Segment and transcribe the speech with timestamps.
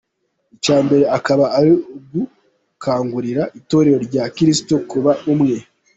[0.55, 5.55] Icya mbere akaba ari ugukangurira itorero rya Kristo kuba umwe.